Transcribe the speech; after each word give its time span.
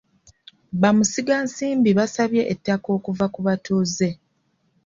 Bamusigansimbi 0.81 1.89
baasabye 1.97 2.41
ettaka 2.53 2.87
okuva 2.97 3.25
ku 3.33 3.39
batuuze. 3.47 4.09